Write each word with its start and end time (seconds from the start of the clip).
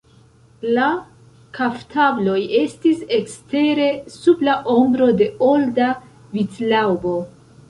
La 0.77 0.85
kaftabloj 1.57 2.37
estis 2.61 3.03
ekstere, 3.19 3.85
sub 4.15 4.43
la 4.49 4.57
ombro 4.81 5.11
de 5.21 5.29
olda 5.53 5.93
vitlaŭbo. 6.41 7.17